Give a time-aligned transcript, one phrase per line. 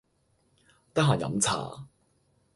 [0.95, 1.87] 得閒飲茶